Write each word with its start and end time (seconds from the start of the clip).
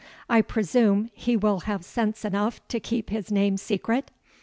I 0.27 0.41
presume 0.41 1.11
he 1.13 1.37
will 1.37 1.59
have 1.59 1.85
sense 1.85 2.25
enough 2.25 2.67
to 2.69 2.79
keep 2.79 3.11
his 3.11 3.31
name 3.31 3.55
secret?" 3.55 4.09